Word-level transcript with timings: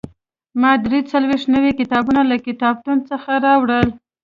ما 0.61 0.71
درې 0.85 0.99
څلوېښت 1.11 1.47
نوي 1.55 1.71
کتابونه 1.79 2.21
له 2.29 2.37
کتابتون 2.47 2.97
څخه 3.09 3.31
راوړل. 3.45 3.87